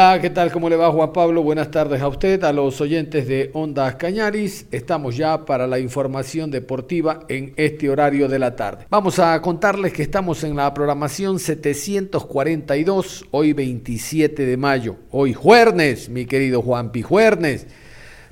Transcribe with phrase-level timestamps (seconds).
[0.00, 0.50] Hola, ¿qué tal?
[0.50, 1.42] ¿Cómo le va Juan Pablo?
[1.42, 4.64] Buenas tardes a usted, a los oyentes de Ondas Cañaris.
[4.70, 8.86] Estamos ya para la información deportiva en este horario de la tarde.
[8.88, 14.96] Vamos a contarles que estamos en la programación 742, hoy 27 de mayo.
[15.10, 17.66] Hoy jueves, mi querido Juan Pijuernes.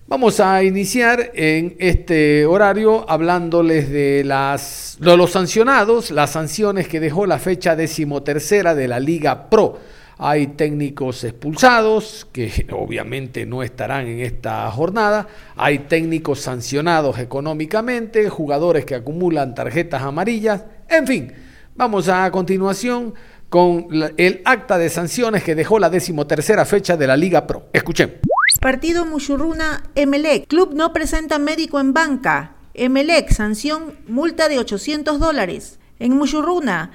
[0.06, 6.98] Vamos a iniciar en este horario hablándoles de, las, de los sancionados, las sanciones que
[6.98, 9.97] dejó la fecha decimotercera de la Liga Pro.
[10.18, 15.28] Hay técnicos expulsados que obviamente no estarán en esta jornada.
[15.56, 20.64] Hay técnicos sancionados económicamente, jugadores que acumulan tarjetas amarillas.
[20.88, 21.32] En fin,
[21.76, 23.14] vamos a continuación
[23.48, 27.68] con el acta de sanciones que dejó la decimotercera fecha de la Liga Pro.
[27.72, 28.18] Escuchen.
[28.60, 30.48] Partido Mushurruna Emelec.
[30.48, 32.56] Club no presenta médico en banca.
[32.74, 35.78] Emelec, sanción, multa de 800 dólares.
[36.00, 36.90] En Mushurruna,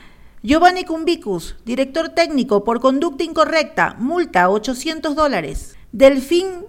[0.45, 5.77] Giovanni Cumbicus, director técnico por conducta incorrecta, multa 800 dólares.
[5.94, 6.66] Delfín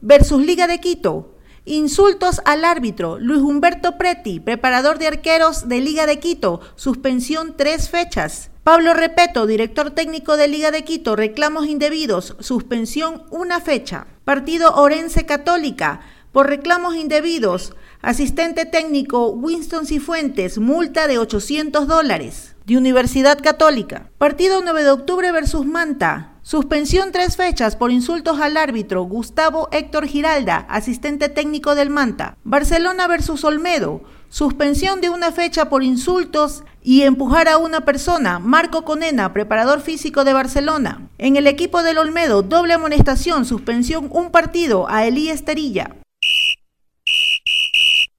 [0.00, 1.34] versus Liga de Quito.
[1.64, 3.18] Insultos al árbitro.
[3.18, 8.52] Luis Humberto Preti, preparador de arqueros de Liga de Quito, suspensión tres fechas.
[8.62, 14.06] Pablo Repeto, director técnico de Liga de Quito, reclamos indebidos, suspensión una fecha.
[14.24, 22.76] Partido Orense Católica, por reclamos indebidos, asistente técnico Winston Cifuentes, multa de 800 dólares de
[22.76, 24.10] Universidad Católica.
[24.18, 26.34] Partido 9 de octubre versus Manta.
[26.42, 32.36] Suspensión tres fechas por insultos al árbitro Gustavo Héctor Giralda, asistente técnico del Manta.
[32.44, 34.02] Barcelona versus Olmedo.
[34.28, 38.38] Suspensión de una fecha por insultos y empujar a una persona.
[38.38, 41.08] Marco Conena, preparador físico de Barcelona.
[41.16, 45.96] En el equipo del Olmedo, doble amonestación, suspensión un partido a Elí Esterilla.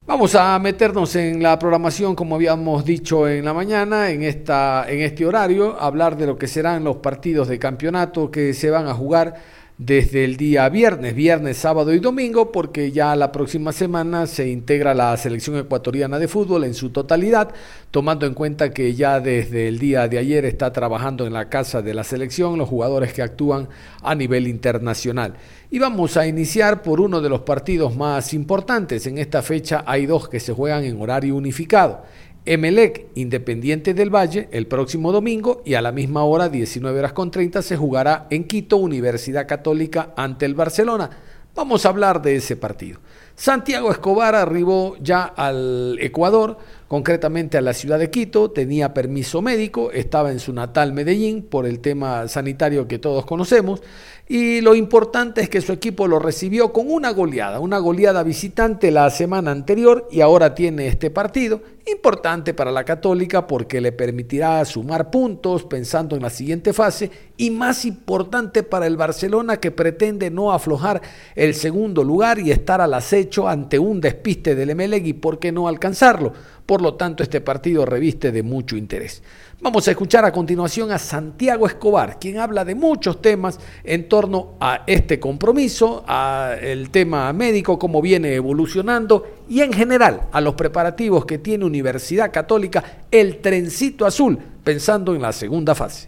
[0.09, 5.01] Vamos a meternos en la programación, como habíamos dicho en la mañana, en, esta, en
[5.01, 8.95] este horario, hablar de lo que serán los partidos de campeonato que se van a
[8.95, 9.35] jugar
[9.79, 14.93] desde el día viernes, viernes, sábado y domingo, porque ya la próxima semana se integra
[14.93, 17.53] la selección ecuatoriana de fútbol en su totalidad,
[17.89, 21.81] tomando en cuenta que ya desde el día de ayer está trabajando en la casa
[21.81, 23.69] de la selección los jugadores que actúan
[24.03, 25.35] a nivel internacional.
[25.71, 29.07] Y vamos a iniciar por uno de los partidos más importantes.
[29.07, 32.01] En esta fecha hay dos que se juegan en horario unificado.
[32.49, 37.29] Emelec Independiente del Valle el próximo domingo y a la misma hora, 19 horas con
[37.29, 41.11] 30, se jugará en Quito Universidad Católica ante el Barcelona.
[41.53, 43.01] Vamos a hablar de ese partido.
[43.39, 46.57] Santiago Escobar arribó ya al Ecuador,
[46.89, 51.65] concretamente a la ciudad de Quito, tenía permiso médico, estaba en su natal Medellín por
[51.65, 53.81] el tema sanitario que todos conocemos
[54.27, 58.91] y lo importante es que su equipo lo recibió con una goleada, una goleada visitante
[58.91, 61.61] la semana anterior y ahora tiene este partido,
[61.91, 67.49] importante para la católica porque le permitirá sumar puntos pensando en la siguiente fase y
[67.49, 71.01] más importante para el Barcelona que pretende no aflojar
[71.35, 75.51] el segundo lugar y estar al acecho ante un despiste del Emelec y por qué
[75.51, 76.33] no alcanzarlo.
[76.65, 79.23] Por lo tanto, este partido reviste de mucho interés.
[79.61, 84.53] Vamos a escuchar a continuación a Santiago Escobar, quien habla de muchos temas en torno
[84.59, 90.55] a este compromiso, a el tema médico, cómo viene evolucionando y en general a los
[90.55, 96.07] preparativos que tiene Universidad Católica, el trencito azul, pensando en la segunda fase.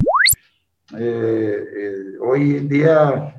[0.98, 3.36] Eh, eh, hoy en día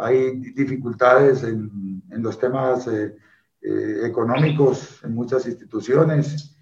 [0.00, 3.14] hay dificultades en, los temas eh,
[4.04, 6.56] económicos en muchas instituciones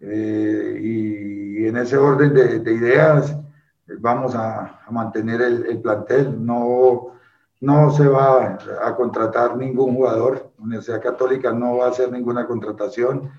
[0.00, 1.34] y
[1.64, 3.34] y en ese orden de, ideas
[4.00, 6.44] vamos a, mantener el, plantel.
[6.44, 7.12] No,
[7.60, 10.50] no se va a contratar ningún jugador.
[10.58, 13.30] Universidad Católica no va a hacer ninguna contratación.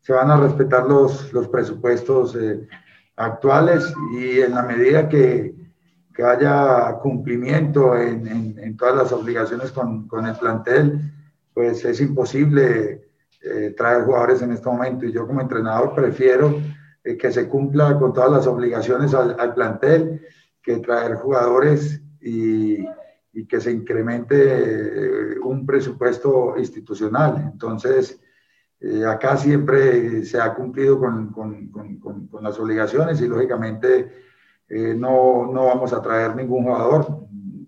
[0.00, 2.68] Se van a respetar los, los presupuestos eh,
[3.16, 5.54] actuales y en la medida que,
[6.14, 11.00] que haya cumplimiento en, en, todas las obligaciones con, con, el plantel,
[11.54, 13.08] pues es imposible
[13.42, 15.06] eh, traer jugadores en este momento.
[15.06, 16.60] Y yo como entrenador prefiero
[17.02, 20.20] eh, que se cumpla con todas las obligaciones al, plantel,
[20.62, 22.84] que traer jugadores y,
[23.32, 27.50] y que se incremente eh, un presupuesto institucional.
[27.52, 28.20] Entonces,
[28.84, 34.10] Eh, acá siempre se ha cumplido con, con, con las obligaciones y lógicamente
[34.74, 37.26] eh, no, no vamos a traer ningún jugador.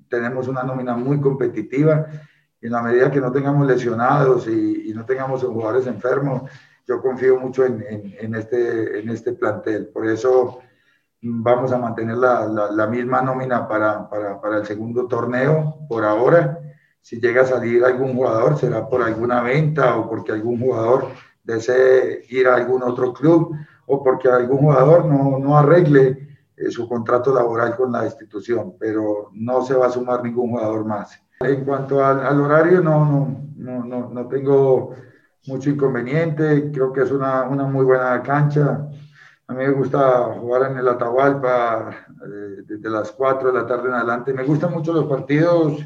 [0.09, 2.07] Tenemos una nómina muy competitiva
[2.63, 6.51] y en la medida que no tengamos lesionados y, no tengamos jugadores enfermos,
[6.87, 7.85] yo confío mucho en,
[8.19, 9.89] en, este, en este plantel.
[9.89, 10.61] Por eso
[11.21, 16.07] vamos a mantener la, la, la misma nómina para, para, para, el segundo torneo por
[16.07, 16.59] ahora.
[17.03, 21.09] Si llega a salir algún jugador, será por alguna venta o porque algún jugador
[21.43, 23.55] desee ir a algún otro club
[23.87, 26.34] o porque algún jugador no, no arregle
[26.71, 31.21] su contrato laboral con la institución, pero no se va a sumar ningún jugador más.
[31.41, 33.05] En cuanto al, al horario, no,
[33.57, 34.95] no, no, no, tengo
[35.47, 38.89] mucho inconveniente, creo que es una, una muy buena cancha
[39.47, 43.89] a mí me gusta jugar en el Atahualpa eh, desde las 4 de la tarde
[43.89, 44.33] en adelante.
[44.33, 45.85] Me gustan mucho los partidos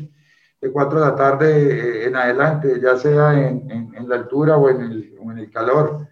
[0.60, 4.56] de 4 de la tarde eh, en adelante, ya sea en, en, en la altura
[4.56, 6.06] o en, el, o en, el, calor.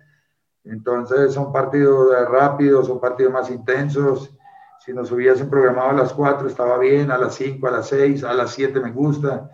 [0.64, 4.35] Entonces son partidos rápidos, son partidos más intensos.
[4.86, 8.22] Si nos hubiesen programado a las 4 estaba bien, a las 5, a las 6,
[8.22, 9.50] a las 7 me gusta.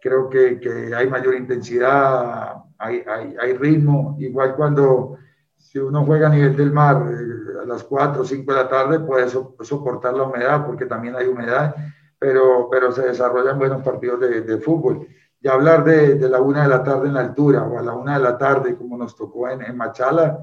[0.00, 4.16] Creo que, que hay mayor intensidad, hay, hay, hay ritmo.
[4.18, 5.16] Igual cuando
[5.56, 8.68] si uno juega a nivel del mar eh, a las 4 o 5 de la
[8.68, 11.72] tarde, puede so, soportar la humedad, porque también hay humedad,
[12.18, 15.06] pero, pero se desarrollan buenos partidos de, de fútbol.
[15.40, 17.92] Y hablar de, de, la 1 de la tarde en la altura o a la
[17.92, 20.42] 1 de la tarde, como nos tocó en, en Machala,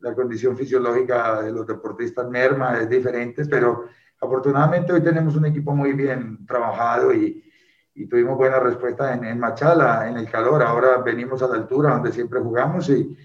[0.00, 3.84] la condición fisiológica de los deportistas merma, es diferente, pero
[4.20, 7.42] afortunadamente hoy tenemos un equipo muy bien trabajado y,
[7.94, 10.62] y tuvimos buena respuesta en, en Machala, en el calor.
[10.62, 13.16] Ahora venimos a la altura donde siempre jugamos y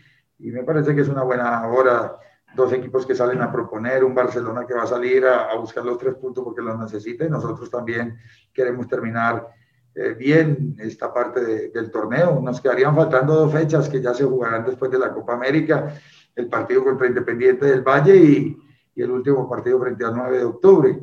[0.44, 2.18] y me parece que es una buena hora.
[2.56, 5.86] Dos equipos que salen a proponer, un Barcelona que va a salir a, a buscar
[5.86, 8.18] los tres puntos porque los necesita y nosotros también
[8.52, 9.48] queremos terminar
[9.94, 12.42] eh, bien esta parte de, del torneo.
[12.42, 15.94] Nos quedarían faltando dos fechas que ya se jugarán después de la Copa América,
[16.36, 18.58] el partido contra Independiente del Valle y,
[18.96, 21.00] y el último partido frente al 9 de octubre.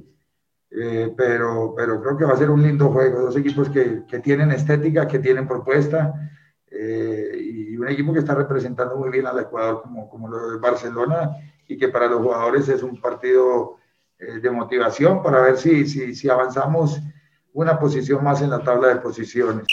[0.71, 4.19] Eh, pero, pero creo que va a ser un lindo juego, dos equipos que, que
[4.19, 6.13] tienen estética, que tienen propuesta
[6.71, 10.59] eh, y un equipo que está representando muy bien al Ecuador como, como lo de
[10.59, 11.31] Barcelona
[11.67, 13.77] y que para los jugadores es un partido
[14.19, 17.01] eh, de motivación para ver si, si, si avanzamos
[17.55, 19.65] una posición más en la tabla de posiciones.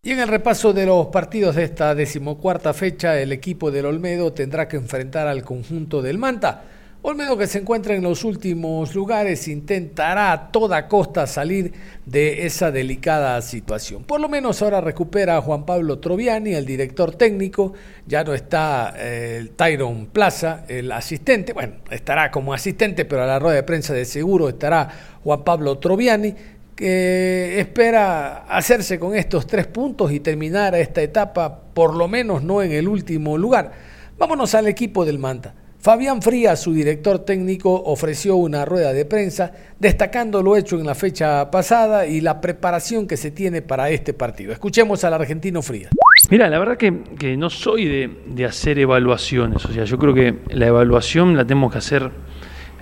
[0.00, 4.32] Y en el repaso de los partidos de esta decimocuarta fecha, el equipo del Olmedo
[4.32, 6.62] tendrá que enfrentar al conjunto del Manta.
[7.02, 11.72] Olmedo que se encuentra en los últimos lugares intentará a toda costa salir
[12.06, 14.04] de esa delicada situación.
[14.04, 17.72] Por lo menos ahora recupera a Juan Pablo Troviani, el director técnico,
[18.06, 23.26] ya no está eh, el Tyron Plaza, el asistente, bueno, estará como asistente, pero a
[23.26, 24.88] la rueda de prensa de seguro estará
[25.24, 26.34] Juan Pablo Troviani,
[26.78, 32.62] que espera hacerse con estos tres puntos y terminar esta etapa por lo menos no
[32.62, 33.72] en el último lugar.
[34.16, 35.56] Vámonos al equipo del Manta.
[35.80, 40.94] Fabián Frías, su director técnico, ofreció una rueda de prensa destacando lo hecho en la
[40.94, 44.52] fecha pasada y la preparación que se tiene para este partido.
[44.52, 45.90] Escuchemos al argentino Frías.
[46.30, 50.14] Mira, la verdad que, que no soy de, de, hacer evaluaciones, o sea, yo creo
[50.14, 52.10] que la evaluación la tenemos que hacer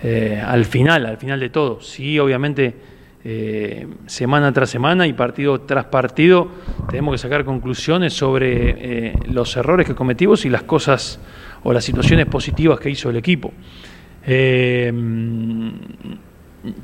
[0.02, 1.80] eh, al final, al final de todo.
[1.80, 2.74] Sí, obviamente,
[3.28, 6.46] eh, semana tras semana y partido tras partido,
[6.88, 11.18] tenemos que sacar conclusiones sobre eh, los errores que cometimos y las cosas
[11.64, 13.52] o las situaciones positivas que hizo el equipo.
[14.24, 14.92] Eh,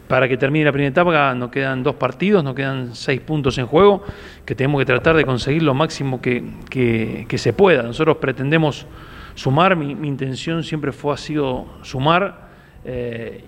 [0.09, 3.67] para que termine la primera etapa nos quedan dos partidos, nos quedan seis puntos en
[3.67, 4.03] juego,
[4.45, 7.85] que tenemos que tratar de conseguir lo máximo que, se pueda.
[7.85, 8.89] Nosotros pretendemos
[9.37, 12.51] sumar, mi, mi, intención siempre fue ha sido sumar,
[12.85, 13.45] eh,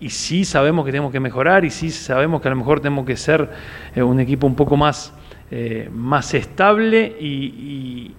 [0.00, 3.04] y, sí sabemos que tenemos que mejorar, y sí sabemos que a lo mejor tenemos
[3.04, 3.50] que ser
[3.94, 5.12] eh, un equipo un poco más,
[5.50, 8.12] eh, más estable y,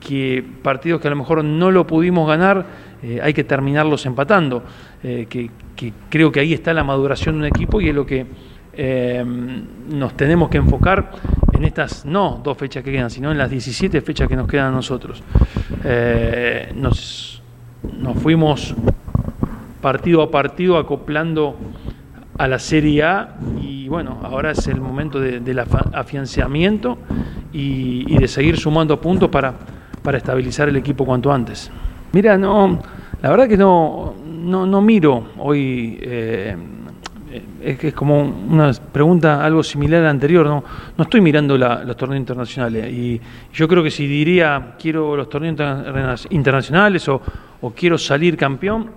[0.00, 2.66] que partidos que a lo mejor no lo pudimos ganar,
[3.22, 4.64] hay que terminarlos empatando.
[5.00, 5.50] Que,
[6.10, 8.26] creo que ahí está la maduración de un equipo y es lo que
[9.88, 11.12] nos tenemos que enfocar
[11.52, 14.66] en estas, no dos fechas que quedan, sino en las 17 fechas que nos quedan
[14.66, 15.22] a nosotros.
[16.74, 17.40] Nos,
[18.00, 18.74] nos fuimos
[19.80, 21.56] partido a partido acoplando
[22.38, 26.98] a la Serie A y bueno, ahora es el momento de, del afianzamiento
[27.52, 29.54] y, y, de seguir sumando puntos para,
[30.02, 31.70] para estabilizar el equipo cuanto antes.
[32.12, 32.80] Mira, no,
[33.20, 36.56] la verdad que no, no, no miro hoy, eh,
[37.60, 40.62] es es como una pregunta algo similar a la anterior, no,
[40.96, 43.20] no estoy mirando la, los torneos internacionales y
[43.52, 47.20] yo creo que si diría quiero los torneos internacionales o
[47.74, 48.92] quiero salir campeón,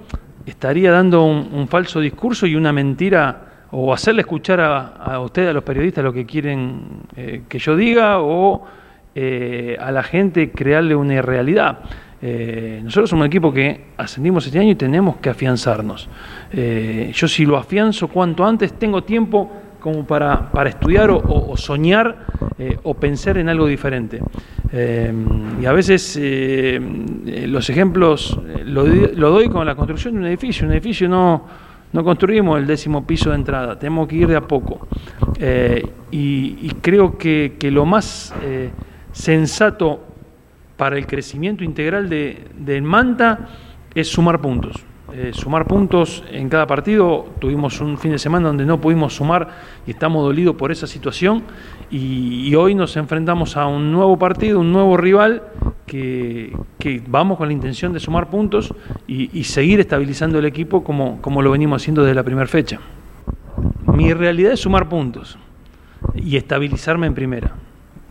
[0.45, 5.53] estaría dando un, falso discurso y una mentira o hacerle escuchar a, a ustedes, a
[5.53, 8.65] los periodistas, lo que quieren eh, que yo diga, o
[9.15, 11.79] eh, a la gente crearle una realidad.
[12.21, 16.09] Eh, nosotros somos un equipo que ascendimos este año y tenemos que afianzarnos.
[16.51, 19.49] Yo si lo afianzo cuanto antes, tengo tiempo
[19.81, 22.25] como para, estudiar o, soñar
[22.83, 24.21] o pensar en algo diferente.
[24.71, 30.65] y a veces los ejemplos lo, doy con la construcción de un edificio.
[30.65, 31.45] Un edificio no,
[31.91, 34.87] no construimos el décimo piso de entrada, tenemos que ir de a poco.
[36.11, 38.33] Y, creo que, que lo más
[39.11, 40.11] sensato
[40.81, 43.47] para el crecimiento integral de, Manta
[43.93, 44.83] es sumar puntos.
[45.13, 47.25] Eh, sumar puntos en cada partido.
[47.39, 49.49] Tuvimos un fin de semana donde no pudimos sumar
[49.85, 51.43] y estamos dolidos por esa situación.
[51.89, 55.43] Y, hoy nos enfrentamos a un nuevo partido, un nuevo rival
[55.85, 56.53] que,
[57.07, 58.73] vamos con la intención de sumar puntos
[59.05, 62.79] y, seguir estabilizando el equipo como, como lo venimos haciendo desde la primera fecha.
[63.87, 65.37] Mi realidad es sumar puntos
[66.15, 67.51] y estabilizarme en primera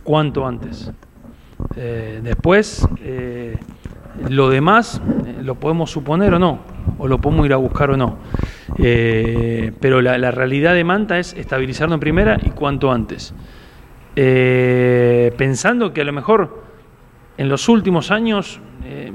[0.03, 0.91] cuanto antes.
[1.75, 3.57] Eh, después, eh,
[4.29, 6.59] lo demás eh, lo podemos suponer o no,
[6.97, 8.17] o lo podemos ir a buscar o no.
[8.77, 13.33] pero la, realidad de Manta es estabilizarlo en primera y cuanto antes.
[14.15, 16.63] pensando que a lo mejor
[17.37, 18.59] en los últimos años,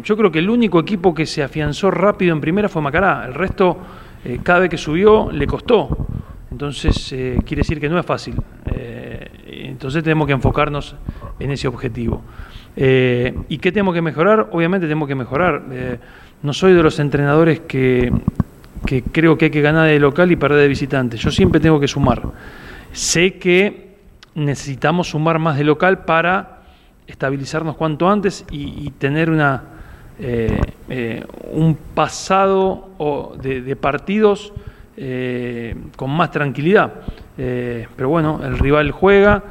[0.03, 3.25] yo creo que el único equipo que se afianzó rápido en primera fue Macará.
[3.27, 3.79] El resto,
[4.43, 6.07] cada vez que subió, le costó.
[6.51, 7.09] Entonces,
[7.45, 8.35] quiere decir que no es fácil.
[9.77, 10.97] Entonces tenemos que enfocarnos
[11.39, 12.23] en ese objetivo.
[12.77, 14.49] Eh, ¿Y qué tenemos que mejorar?
[14.53, 15.63] Obviamente tenemos que mejorar.
[15.71, 15.99] Eh,
[16.43, 18.13] no soy de los entrenadores que,
[19.13, 21.17] creo que hay que ganar de local y perder de visitante.
[21.17, 22.23] Yo siempre tengo que sumar.
[22.93, 23.97] Sé que
[24.35, 26.61] necesitamos sumar más de local para
[27.07, 29.63] estabilizarnos cuanto antes y, tener una,
[30.19, 32.91] eh, un pasado
[33.41, 34.53] de partidos
[35.97, 36.93] con más tranquilidad.
[37.37, 39.43] Pero bueno, el rival juega,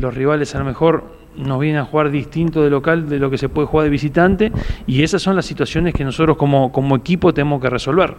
[0.00, 3.38] los rivales a lo mejor nos vienen a jugar distinto de local de lo que
[3.38, 4.52] se puede jugar de visitante
[4.86, 8.14] y esas son las situaciones que nosotros como, como equipo tenemos que resolver,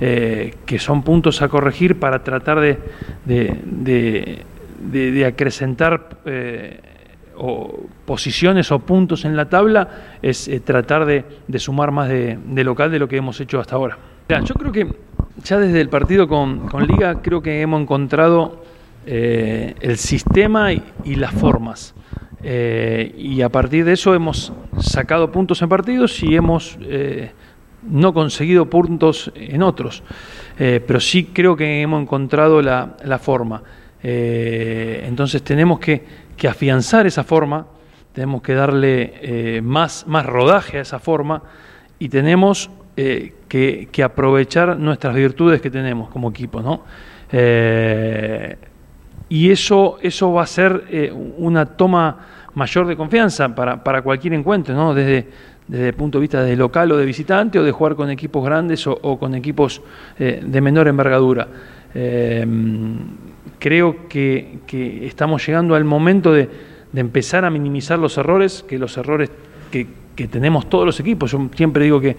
[0.00, 2.78] eh, que son puntos a corregir para tratar de,
[3.24, 6.80] de, acrecentar eh,
[8.04, 11.24] posiciones o puntos en la tabla, es tratar de,
[11.58, 13.98] sumar más de, local de lo que hemos hecho hasta ahora.
[14.28, 14.88] yo creo que
[15.42, 18.62] ya desde el partido con, Liga creo que hemos encontrado
[19.06, 20.82] eh, el sistema y,
[21.16, 21.94] las formas.
[22.44, 27.32] Eh, y a partir de eso hemos sacado puntos en partidos y hemos eh,
[27.82, 30.02] no conseguido puntos en otros.
[30.56, 33.62] pero sí creo que hemos encontrado la, forma.
[34.02, 36.04] entonces tenemos que,
[36.36, 37.66] que, afianzar esa forma,
[38.12, 41.42] tenemos que darle más, más rodaje a esa forma
[41.98, 46.82] y tenemos eh, que, aprovechar nuestras virtudes que tenemos como equipo, ¿no?
[49.34, 52.18] Eh, y eso, eso va a ser eh, una toma
[52.54, 54.94] mayor de confianza para, para cualquier encuentro, ¿no?
[54.94, 55.26] Desde,
[55.66, 58.44] desde el punto de vista de local o de visitante o de jugar con equipos
[58.44, 59.82] grandes o, con equipos
[60.18, 61.48] de menor envergadura.
[63.58, 66.48] creo que, que, estamos llegando al momento de,
[66.92, 69.30] de, empezar a minimizar los errores, que los errores
[69.72, 71.32] que, que tenemos todos los equipos.
[71.32, 72.16] Yo siempre digo que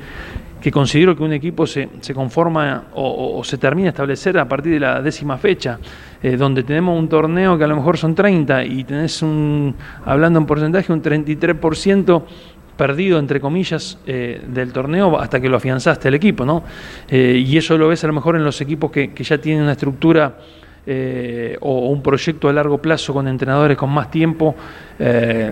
[0.62, 4.74] que considero que un equipo se, se conforma o, se termina a establecer a partir
[4.74, 5.80] de la décima fecha,
[6.24, 10.40] eh, donde tenemos un torneo que a lo mejor son 30 y tenés un, hablando
[10.40, 12.24] en porcentaje, un 33%
[12.76, 16.64] perdido, entre comillas, eh, del torneo hasta que lo afianzaste el equipo, ¿no?
[17.08, 19.64] Eh, y eso lo ves a lo mejor en los equipos que, que ya tienen
[19.64, 20.38] una estructura
[21.62, 24.56] o un proyecto a largo plazo con entrenadores con más tiempo,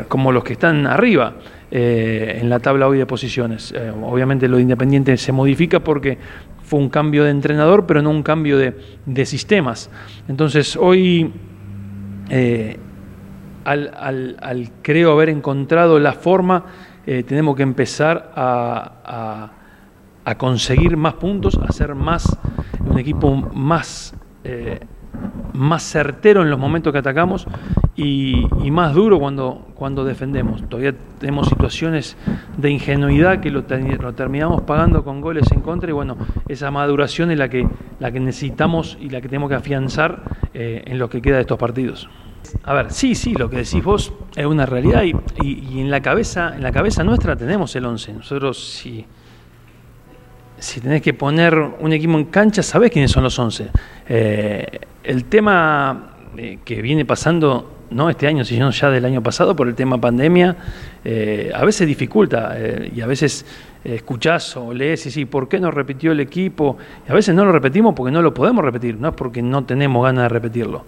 [0.08, 1.34] como los que están arriba.
[1.76, 3.74] Eh, en la tabla hoy de posiciones.
[3.76, 6.20] Eh, obviamente lo de Independiente se modifica porque
[6.62, 9.90] fue un cambio de entrenador, pero no un cambio de, sistemas.
[10.28, 11.34] Entonces hoy,
[12.30, 12.78] eh,
[13.66, 16.64] al, creo haber encontrado la forma,
[17.06, 19.52] tenemos que empezar a,
[20.24, 22.38] a, conseguir más puntos, a ser más
[22.86, 24.14] un equipo más
[25.54, 27.48] más certero en los momentos que atacamos
[27.96, 30.68] y, más duro cuando, cuando defendemos.
[30.68, 32.18] Todavía tenemos situaciones
[32.58, 36.18] de ingenuidad que lo, terminamos pagando con goles en contra y bueno,
[36.48, 37.68] esa maduración es la que,
[38.00, 41.42] la que necesitamos y la que tenemos que afianzar eh, en lo que queda de
[41.42, 42.10] estos partidos.
[42.64, 46.02] A ver, sí, sí, lo que decís vos es una realidad y, y, en, la
[46.02, 48.14] cabeza, en la cabeza nuestra tenemos el 11.
[48.14, 49.06] Nosotros si,
[50.64, 53.68] si tenés que poner un equipo en cancha, sabés quiénes son los 11.
[54.08, 59.58] Eh, el tema eh, que viene pasando no este año, sino ya del año pasado
[59.58, 60.56] por el tema pandemia,
[61.04, 62.56] eh, a veces dificulta
[62.92, 63.46] y a veces
[63.84, 66.78] escuchás o lees y sí, ¿por qué no repitió el equipo?
[67.08, 69.66] Y a veces no lo repetimos porque no lo podemos repetir, no es porque no
[69.66, 70.86] tenemos ganas de repetirlo.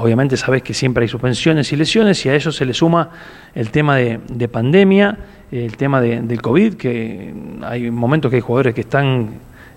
[0.00, 3.10] obviamente sabés que siempre hay suspensiones y lesiones y a eso se le suma
[3.54, 5.18] el tema de, pandemia,
[5.50, 9.30] el tema del COVID, que hay momentos que hay jugadores que están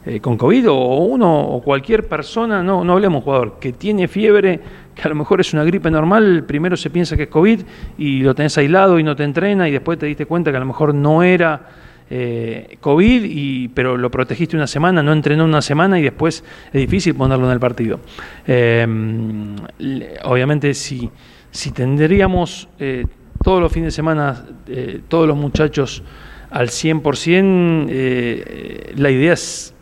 [0.05, 4.59] eh, con COVID o uno o cualquier persona, no, no hablemos jugador, que tiene fiebre,
[4.95, 7.61] que a lo mejor es una gripe normal, primero se piensa que es COVID
[7.99, 10.59] y lo tenés aislado y no te entrena y después te diste cuenta que a
[10.59, 11.69] lo mejor no era
[12.09, 16.81] eh, COVID, y, pero lo protegiste una semana, no entrenó una semana y después es
[16.81, 17.99] difícil ponerlo en el partido.
[18.45, 19.55] Em,
[20.25, 21.09] obviamente si,
[21.51, 23.05] si tendríamos eh,
[23.43, 24.45] todos los fines de semana,
[25.07, 26.03] todos los muchachos
[26.49, 29.73] al 100%, la idea es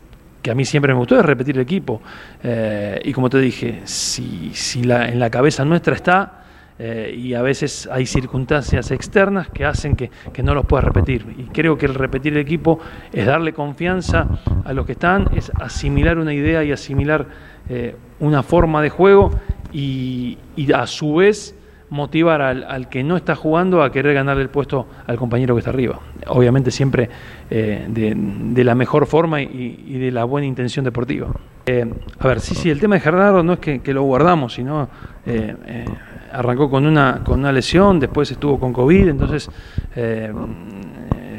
[0.42, 2.02] que a mí siempre me gustó es repetir el equipo.
[2.44, 6.36] Eh, y como te dije, si, la, en la cabeza nuestra está,
[6.82, 10.10] eh, y a veces hay circunstancias externas que hacen que,
[10.42, 11.26] no los puedas repetir.
[11.38, 12.80] Y creo que el repetir el equipo
[13.12, 14.28] es darle confianza
[14.64, 17.28] a los que están, es asimilar una idea y asimilar
[17.68, 19.32] eh, una forma de juego
[19.72, 20.38] y
[20.74, 21.56] a su vez
[21.90, 25.72] motivar al, que no está jugando a querer ganarle el puesto al compañero que está
[25.72, 26.00] arriba.
[26.28, 27.10] Obviamente siempre
[27.50, 31.30] eh, de, la mejor forma y, de la buena intención deportiva.
[31.66, 34.88] Eh, a ver, sí, sí, el tema de Gerardo no es que, lo guardamos, sino
[35.26, 35.86] eh,
[36.32, 39.50] arrancó con una, con una lesión, después estuvo con COVID, entonces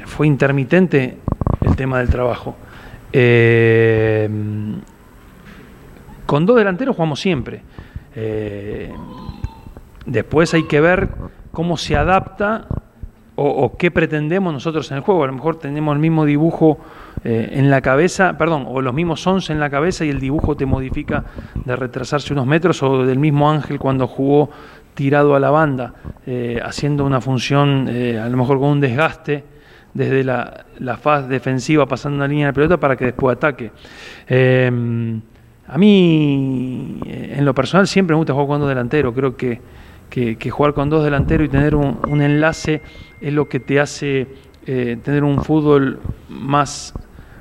[0.06, 1.18] fue intermitente
[1.62, 2.56] el tema del trabajo.
[6.26, 7.62] con dos delanteros jugamos siempre.
[10.10, 11.08] Después hay que ver
[11.52, 12.66] cómo se adapta
[13.36, 15.22] o, qué pretendemos nosotros en el juego.
[15.22, 16.78] A lo mejor tenemos el mismo dibujo
[17.22, 20.56] eh, en la cabeza, perdón, o los mismos 11 en la cabeza y el dibujo
[20.56, 21.24] te modifica
[21.64, 24.50] de retrasarse unos metros, o del mismo Ángel cuando jugó
[24.94, 25.94] tirado a la banda,
[26.26, 29.44] eh, haciendo una función eh, a lo mejor con un desgaste
[29.94, 30.66] desde la,
[31.00, 33.70] faz defensiva pasando una línea de pelota para que después ataque.
[34.28, 39.14] a mí, en lo personal, siempre me gusta jugar cuando delantero.
[39.14, 39.79] Creo que
[40.10, 42.82] que, jugar con dos delanteros y tener un, enlace
[43.20, 44.26] es lo que te hace
[44.66, 46.92] eh, tener un fútbol más,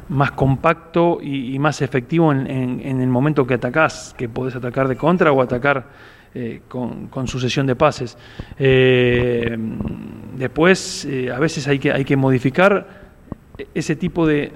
[0.08, 5.32] más compacto y, más efectivo en, el momento que atacás, que podés atacar de contra
[5.32, 5.88] o atacar
[6.36, 8.18] eh, con, sucesión de pases.
[8.58, 9.58] Eh,
[10.38, 12.99] después, a veces hay que, hay que modificar
[13.74, 14.52] ese tipo de,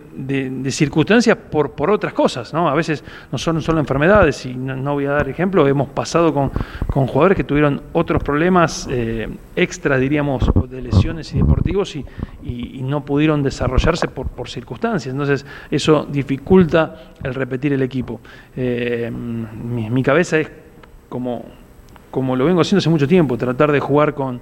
[0.69, 2.69] circunstancias por, por otras cosas, ¿no?
[2.69, 6.51] A veces no son solo enfermedades, y no, voy a dar ejemplo, hemos pasado con,
[7.07, 12.05] jugadores que tuvieron otros problemas eh, extra, diríamos, de lesiones y deportivos y,
[12.83, 15.11] no pudieron desarrollarse por, por, circunstancias.
[15.11, 18.19] Entonces, eso dificulta el repetir el equipo.
[18.55, 20.51] Eh, mi, mi, cabeza es
[21.09, 21.45] como,
[22.11, 24.41] como lo vengo haciendo hace mucho tiempo, tratar de jugar con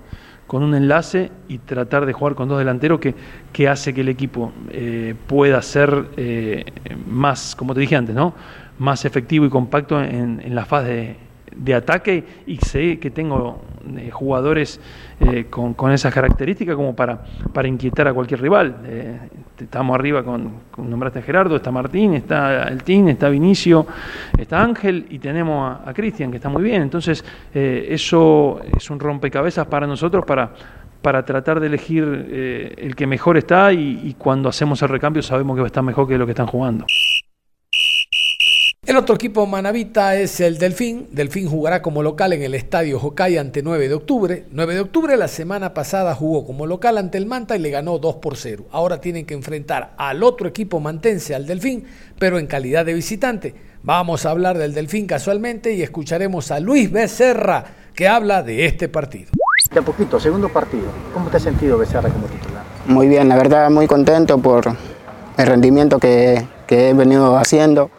[0.51, 3.15] con un enlace y tratar de jugar con dos delanteros que,
[3.53, 6.65] que hace que el equipo eh, pueda ser eh,
[7.07, 8.33] más, como te dije antes, ¿no?
[8.77, 11.15] más efectivo y compacto en, en la fase de,
[11.55, 13.61] de ataque y sé que tengo
[13.97, 14.79] eh, jugadores
[15.19, 18.77] eh, con, esas características como para, para inquietar a cualquier rival.
[18.85, 19.19] Eh,
[19.59, 23.85] estamos arriba con, nombraste a Gerardo, está Martín, está El Tin, está Vinicio,
[24.37, 26.81] está Ángel y tenemos a, Cristian que está muy bien.
[26.81, 30.51] Entonces eso es un rompecabezas para nosotros para,
[31.01, 32.03] para tratar de elegir
[32.77, 35.83] el que mejor está y, y cuando hacemos el recambio sabemos que va a estar
[35.83, 36.85] mejor que lo que están jugando.
[38.91, 41.07] El otro equipo manavita es el Delfín.
[41.11, 44.45] Delfín jugará como local en el Estadio Hokai ante 9 de octubre.
[44.51, 47.99] 9 de octubre la semana pasada jugó como local ante el Manta y le ganó
[47.99, 48.65] 2 por 0.
[48.69, 51.85] Ahora tienen que enfrentar al otro equipo mantense, al Delfín,
[52.19, 53.55] pero en calidad de visitante.
[53.81, 57.63] Vamos a hablar del Delfín casualmente y escucharemos a Luis Becerra
[57.95, 59.31] que habla de este partido.
[59.73, 60.89] De poquito, segundo partido.
[61.13, 62.63] ¿Cómo te has sentido Becerra como titular?
[62.87, 64.65] Muy bien, la verdad muy contento por
[65.37, 67.89] el rendimiento que, que he venido haciendo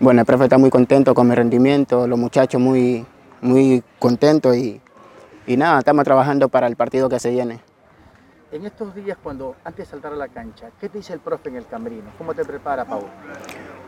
[0.00, 3.06] bueno, el profe está muy contento con mi rendimiento, los muchachos muy,
[3.40, 4.80] muy contentos y,
[5.46, 7.60] y nada, estamos trabajando para el partido que se viene.
[8.50, 11.48] En estos días, cuando antes de saltar a la cancha, ¿qué te dice el profe
[11.48, 12.10] en el camerino?
[12.18, 13.04] ¿Cómo te prepara, Paul?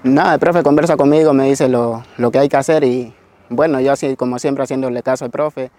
[0.03, 3.15] Nada, el profe conversa conmigo, me dice lo, lo, que hay que hacer y
[3.49, 5.71] bueno, yo así como siempre haciéndole caso al profe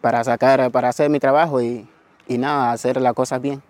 [0.00, 1.88] para sacar, para hacer mi trabajo y,
[2.28, 3.62] y nada, hacer las cosas bien.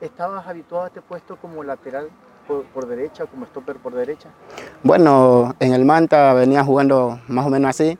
[0.00, 2.08] ¿Estabas habituado a este puesto como lateral
[2.46, 4.28] por, derecha, como stopper por derecha?
[4.82, 7.98] Bueno, en el Manta venía jugando más o menos así.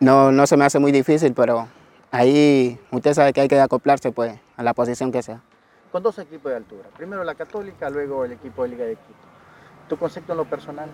[0.00, 1.68] No, no se me hace muy difícil, pero
[2.10, 5.40] ahí usted sabe que hay que acoplarse pues, a la posición que sea.
[5.90, 6.88] Con dos equipos de altura.
[6.96, 9.14] Primero la Católica, luego el equipo de Liga de Quito.
[9.88, 10.88] ¿Tu concepto en lo personal?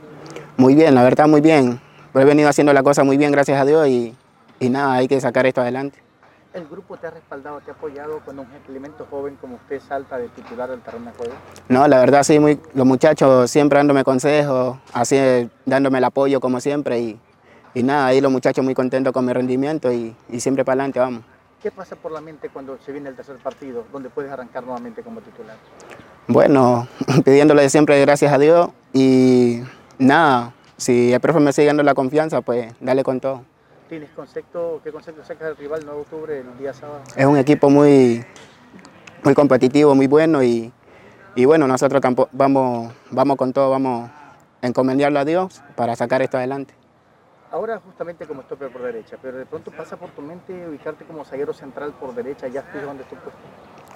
[0.57, 1.81] Muy bien, la verdad muy bien.
[2.15, 4.17] He venido haciendo la cosa muy bien, gracias a Dios, y,
[4.59, 6.08] y nada, hay que sacar esto adelante.
[6.55, 10.17] ¿El grupo te ha respaldado, te ha apoyado cuando un elemento joven como usted salta
[10.17, 11.35] de titular del terreno de juego?
[11.69, 16.59] No, la verdad sí, muy, los muchachos siempre dándome consejos, así dándome el apoyo como
[16.61, 17.21] siempre y,
[17.75, 20.99] y nada, ahí los muchachos muy contentos con mi rendimiento y, y siempre para adelante
[21.01, 21.23] vamos.
[21.63, 25.03] ¿Qué pasa por la mente cuando se viene el tercer partido, donde puedes arrancar nuevamente
[25.03, 25.57] como titular?
[26.29, 26.89] Bueno,
[27.25, 29.61] pidiéndole siempre gracias a Dios y
[29.99, 33.43] nada, si el profe me sigue dando la confianza, pues dale con todo.
[33.89, 37.01] ¿Tienes concepto, qué concepto sacas del rival 9 de octubre el día sábado?
[37.17, 38.23] Es un equipo muy,
[39.25, 40.71] muy competitivo, muy bueno y,
[41.35, 44.11] y bueno, nosotros tampoco, vamos, vamos con todo, vamos
[44.61, 46.75] a encomendarlo a Dios para sacar esto adelante.
[47.51, 51.25] Ahora justamente como stopper por derecha, pero de pronto pasa por tu mente ubicarte como
[51.25, 53.41] zaguero central por derecha, ya estoy donde estoy puesto.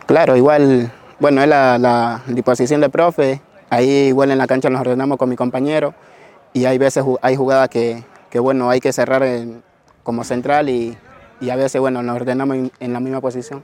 [0.06, 4.80] Claro, igual, bueno, es la, la disposición del profe, ahí igual en la cancha nos
[4.80, 5.92] ordenamos con mi compañero
[6.54, 9.62] y hay veces hay jugadas que, que bueno, hay que cerrar en,
[10.02, 10.96] como central y,
[11.50, 13.62] a veces, bueno, nos ordenamos en, en la misma posición.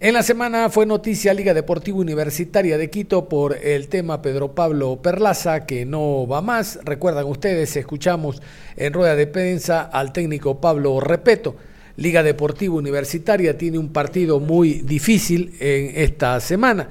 [0.00, 5.00] En la semana fue noticia Liga Deportiva Universitaria de Quito por el tema Pedro Pablo
[5.00, 6.80] Perlaza, que no va más.
[6.82, 8.42] Recuerdan ustedes, escuchamos
[8.76, 11.54] en rueda de prensa al técnico Pablo Repeto.
[11.96, 16.88] Liga Deportiva Universitaria tiene un partido muy difícil en esta semana.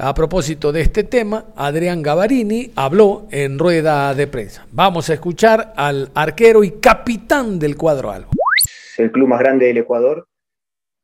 [0.00, 4.64] A propósito de este tema, Adrián Gavarini habló en rueda de prensa.
[4.70, 8.30] Vamos a escuchar al arquero y capitán del cuadro albo.
[8.96, 10.28] El club más grande del Ecuador,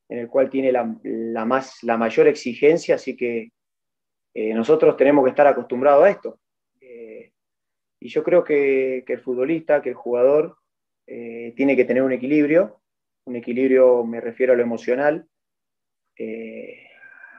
[0.08, 0.84] en el cual tiene la,
[1.44, 3.48] más, la mayor exigencia, así que
[4.32, 6.38] eh, nosotros tenemos que estar acostumbrados a esto.
[6.80, 7.32] Eh,
[7.98, 10.58] y yo creo que, que, el futbolista, que el jugador,
[11.08, 12.80] eh, tiene que tener un equilibrio,
[13.26, 15.26] un equilibrio me refiero a lo emocional.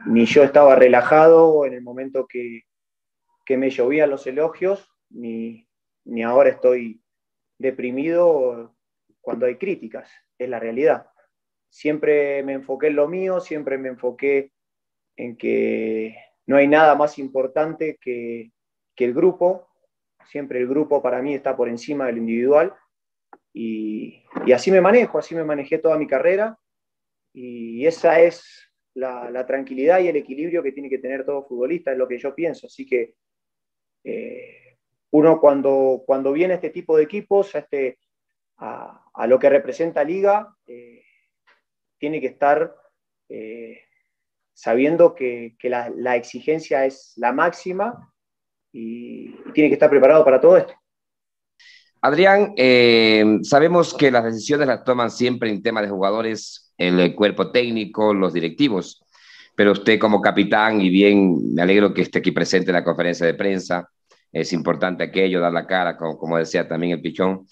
[0.05, 2.61] Ni yo estaba relajado en el momento que,
[3.45, 5.67] que me llovían los elogios, ni,
[6.05, 7.01] ni ahora estoy
[7.57, 8.75] deprimido
[9.21, 11.09] cuando hay críticas, es la realidad.
[11.69, 14.51] Siempre me enfoqué en lo mío, siempre me enfoqué
[15.15, 16.15] en que
[16.45, 18.51] no hay nada más importante que,
[18.95, 19.67] que el grupo,
[20.25, 22.73] siempre el grupo para mí está por encima del individual
[23.53, 26.59] y, y, así me manejo, así me manejé toda mi carrera
[27.33, 28.64] y esa es
[28.95, 32.33] la, tranquilidad y el equilibrio que tiene que tener todo futbolista, es lo que yo
[32.33, 33.15] pienso, así que
[34.03, 34.77] eh,
[35.11, 37.99] uno cuando, cuando viene este tipo de equipos, a, este,
[39.27, 41.03] lo que representa Liga, eh,
[41.97, 42.75] tiene que estar
[43.29, 43.81] eh,
[44.53, 48.13] sabiendo que, la, exigencia es la máxima
[48.71, 50.73] y, tiene que estar preparado para todo esto.
[52.05, 57.49] Adrián, eh, sabemos que las decisiones las toman siempre en tema de jugadores el cuerpo
[57.49, 59.03] técnico, los directivos,
[59.55, 63.25] pero usted como capitán, y bien me alegro que esté aquí presente en la conferencia
[63.25, 63.89] de prensa,
[64.31, 67.47] es importante aquello, dar la cara, como, como decía también el Pichón.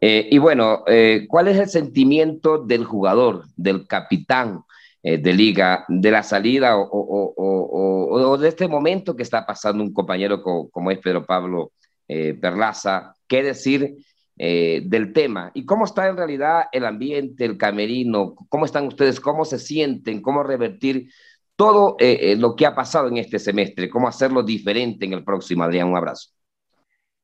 [0.00, 4.64] Eh, y bueno, eh, ¿cuál es el sentimiento del jugador, del capitán
[5.04, 9.92] de liga, de la salida o, o, o, de este momento que está pasando un
[9.92, 11.72] compañero como es Pedro Pablo
[12.12, 13.14] eh, Perlaza?
[13.26, 13.96] ¿Qué decir
[14.36, 15.50] eh, del tema?
[15.54, 18.34] ¿Y cómo está en realidad el ambiente, el camerino?
[18.48, 19.20] ¿Cómo están ustedes?
[19.20, 20.22] ¿Cómo se sienten?
[20.22, 21.08] ¿Cómo revertir
[21.56, 21.96] todo
[22.36, 23.88] lo que ha pasado en este semestre?
[23.88, 25.62] ¿Cómo hacerlo diferente en el próximo?
[25.62, 26.30] Adrián, un abrazo.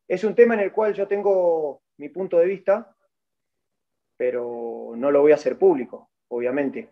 [0.09, 2.97] Es un tema en el cual yo tengo mi punto de vista,
[4.17, 6.91] pero no lo voy a hacer público, obviamente.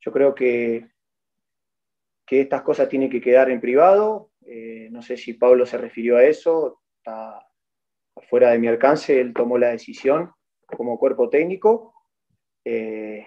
[0.00, 0.88] Yo creo que,
[2.26, 4.30] que estas cosas tienen que quedar en privado.
[4.44, 7.46] Eh, no sé si Pablo se refirió a eso, está
[8.28, 10.32] fuera de mi alcance, él tomó la decisión
[10.66, 11.94] como cuerpo técnico.
[12.64, 13.24] Eh,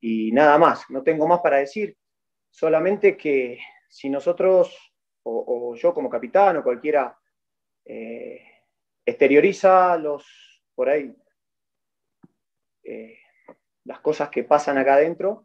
[0.00, 1.96] y nada más, no tengo más para decir,
[2.48, 4.92] solamente que si nosotros,
[5.24, 7.18] o, yo como capitán o cualquiera,
[7.84, 8.40] eh,
[9.04, 11.12] exterioriza los, por ahí,
[12.84, 13.18] eh,
[13.84, 15.44] las cosas que pasan acá adentro,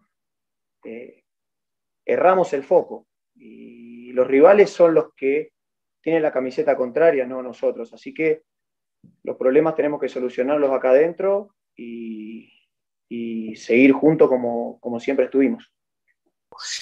[2.06, 3.08] erramos el foco.
[3.36, 5.51] Y los rivales son los que
[6.02, 7.94] tienen la camiseta contraria, no nosotros.
[7.94, 8.44] Así que
[9.24, 12.52] los problemas tenemos que solucionarlos acá adentro y,
[13.10, 15.72] y seguir juntos como, como siempre estuvimos.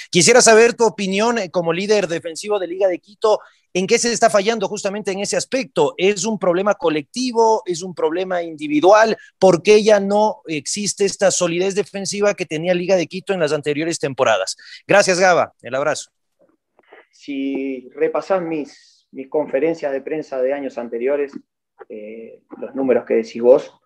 [0.09, 3.39] Quisiera saber tu opinión como líder defensivo de Liga de Quito,
[3.73, 5.93] ¿en qué se está fallando justamente en ese aspecto?
[5.97, 7.61] ¿Es un problema colectivo?
[7.65, 9.17] ¿Es un problema individual?
[9.37, 13.53] ¿Por qué ya no existe esta solidez defensiva que tenía Liga de Quito en las
[13.53, 14.57] anteriores temporadas?
[14.87, 15.53] Gracias, Gaba.
[15.61, 16.09] El abrazo.
[17.11, 21.37] Si repasás mis, mis conferencias de prensa de años anteriores,
[21.87, 23.79] eh, los números que decís vos,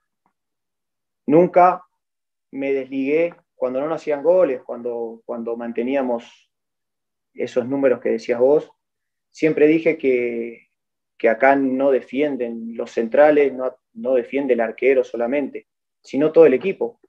[1.25, 1.83] nunca
[2.51, 6.51] me desligué cuando no nos hacían goles, cuando, cuando manteníamos
[7.33, 8.71] esos números que decías vos,
[9.31, 10.67] siempre dije que,
[11.17, 15.67] que acá no defienden los centrales, no, no, defiende el arquero solamente.
[16.01, 16.99] sino todo el equipo.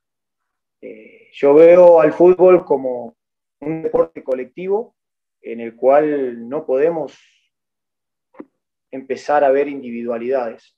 [0.81, 3.17] Eh, yo veo al fútbol como
[3.61, 4.95] un deporte colectivo
[5.43, 7.19] en el cual no podemos
[8.95, 10.77] empezar a ver individualidades.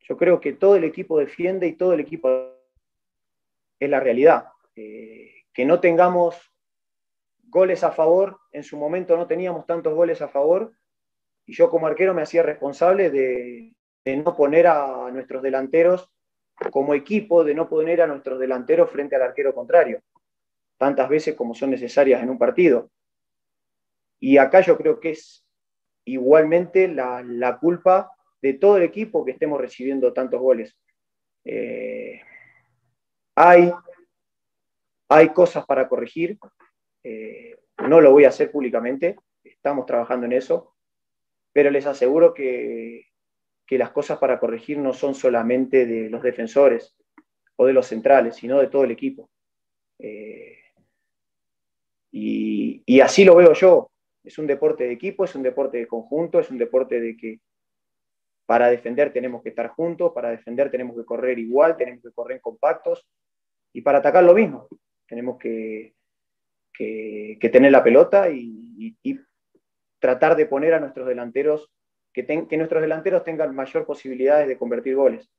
[0.00, 2.28] Yo creo que todo el equipo defiende y todo el equipo
[3.78, 4.46] es la realidad.
[4.76, 6.36] Eh, que no tengamos
[7.42, 10.72] goles a favor, en su momento no teníamos tantos goles a favor,
[11.46, 13.74] y yo como arquero me hacía responsable de,
[14.16, 16.10] no poner a nuestros delanteros
[16.70, 20.02] como equipo, de no poner a nuestros delanteros frente al arquero contrario,
[20.78, 22.90] tantas veces como son necesarias en un partido.
[24.18, 25.43] Y acá yo creo que es
[26.04, 28.10] igualmente la, culpa
[28.42, 30.76] de todo el equipo que estemos recibiendo tantos goles.
[31.44, 32.20] Eh,
[33.36, 33.72] hay,
[35.08, 36.38] hay cosas para corregir,
[37.02, 37.56] eh,
[37.88, 40.74] no lo voy a hacer públicamente, estamos trabajando en eso,
[41.52, 43.06] pero les aseguro que,
[43.70, 46.96] las cosas para corregir no son solamente de los defensores
[47.56, 49.28] o de los centrales, sino de todo el equipo.
[49.98, 50.58] Eh,
[52.12, 53.90] y, así lo veo yo.
[54.24, 57.40] Es un deporte de equipo, es un deporte de conjunto, es un deporte de que
[58.46, 62.40] para defender tenemos que estar juntos, para defender tenemos que correr igual, tenemos que correr
[62.40, 63.06] compactos
[63.72, 64.68] y para atacar lo mismo.
[65.06, 65.94] Tenemos que,
[66.72, 68.96] que, tener la pelota y,
[69.98, 71.70] tratar de poner a nuestros delanteros,
[72.12, 75.30] que, que, nuestros delanteros tengan mayor posibilidades de convertir goles.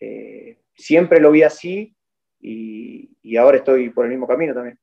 [0.00, 1.94] Eh, siempre lo vi así
[2.40, 4.78] y, ahora estoy por el mismo camino también.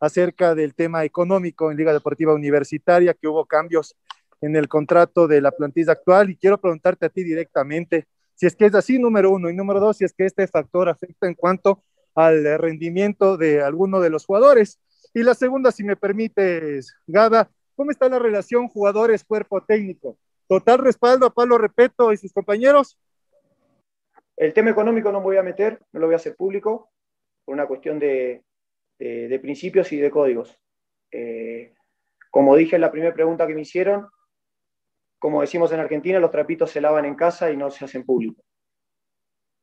[0.00, 3.96] Acerca del tema económico en Liga Deportiva Universitaria, que hubo cambios
[4.40, 8.06] en el contrato de la plantilla actual y quiero preguntarte a ti directamente
[8.36, 10.90] si es que es así, número uno, y número dos, si es que este factor
[10.90, 11.82] afecta en cuanto
[12.14, 14.78] al rendimiento de alguno de los jugadores.
[15.14, 20.18] Y la segunda, si me permites, Gada, ¿cómo está la relación jugadores-cuerpo técnico?
[20.46, 22.98] ¿Total respaldo a Pablo Repeto y sus compañeros?
[24.36, 26.90] El tema económico no voy a meter, no lo voy a hacer público,
[27.46, 28.44] por una cuestión de,
[28.98, 30.58] de, principios y de códigos.
[31.10, 31.74] Eh,
[32.30, 34.08] como dije en la primera pregunta que me hicieron,
[35.18, 38.42] como decimos en Argentina, los trapitos se lavan en casa y no se hacen público.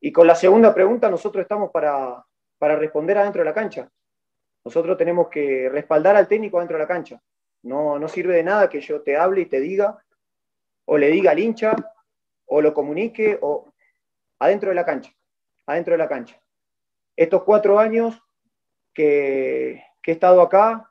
[0.00, 2.22] Y con la segunda pregunta, nosotros estamos para,
[2.58, 3.88] para responder adentro de la cancha.
[4.64, 7.20] Nosotros tenemos que respaldar al técnico adentro de la cancha.
[7.62, 9.96] No, no sirve de nada que yo te hable y te diga,
[10.84, 11.74] o le diga al hincha,
[12.46, 13.72] o lo comunique, o
[14.38, 15.12] adentro de la cancha,
[15.66, 16.38] adentro de la cancha.
[17.16, 18.20] Estos cuatro años
[18.94, 20.88] que, he estado acá,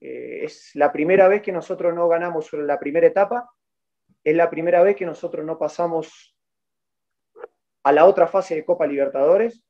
[0.00, 3.50] eh, es la primera vez que nosotros no ganamos la primera etapa,
[4.22, 6.36] es la primera vez que nosotros no pasamos
[7.82, 9.64] a la otra fase de Copa Libertadores,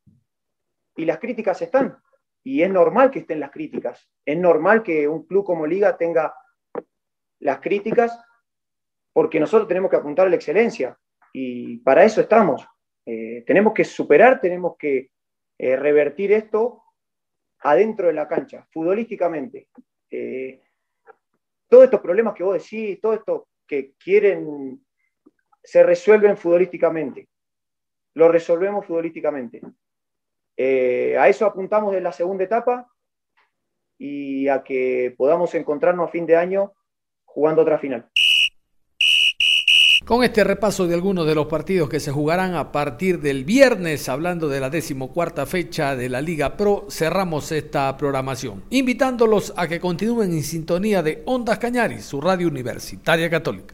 [0.97, 1.97] y las críticas están.
[2.43, 4.09] Y es normal que estén las críticas.
[4.25, 6.35] Es normal que un club como Liga tenga
[7.41, 8.19] las críticas
[9.13, 10.97] porque nosotros tenemos que apuntar a la excelencia
[11.33, 12.67] y para eso estamos.
[13.05, 15.11] Eh, tenemos que superar, tenemos que
[15.59, 16.83] eh, revertir esto
[17.63, 19.69] adentro de la cancha, futbolísticamente.
[20.11, 20.61] Eh,
[21.69, 24.85] todos estos problemas que vos decís, todo esto que quieren,
[25.63, 27.29] se resuelven futbolísticamente.
[28.15, 29.61] Lo resolvemos futbolísticamente.
[30.57, 32.91] Eh, a eso apuntamos en la segunda etapa
[33.97, 36.75] y a que podamos encontrarnos a fin de año
[37.25, 38.11] jugando otra final.
[40.05, 44.09] Con este repaso de algunos de los partidos que se jugarán a partir del viernes,
[44.09, 49.79] hablando de la decimocuarta fecha de la Liga Pro, cerramos esta programación, invitándolos a que
[49.79, 53.67] continúen en sintonía de Ondas Cañaris, su radio universitaria católica.